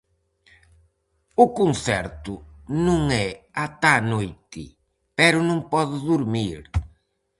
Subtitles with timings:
[1.43, 2.33] O concerto
[2.85, 3.27] non é
[3.65, 4.63] ata a noite,
[5.17, 6.59] pero non pode durmir.